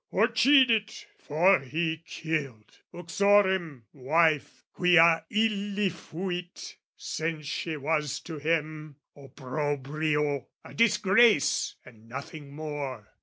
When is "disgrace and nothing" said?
10.73-12.51